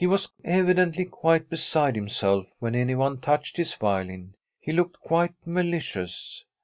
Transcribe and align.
He 0.03 0.07
was 0.07 0.33
evidently 0.43 1.05
quite 1.05 1.47
beside 1.47 1.93
himself 1.93 2.47
when 2.57 2.73
anyone 2.73 3.19
touched 3.21 3.57
his 3.57 3.75
violin. 3.75 4.33
He 4.59 4.71
looked 4.71 4.99
quite 4.99 5.35
malicious. 5.45 6.43